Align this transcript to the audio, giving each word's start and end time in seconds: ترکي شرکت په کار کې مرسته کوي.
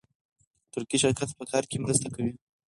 ترکي 0.71 0.97
شرکت 1.03 1.29
په 1.37 1.43
کار 1.51 1.63
کې 1.69 1.77
مرسته 1.83 2.07
کوي. 2.15 2.33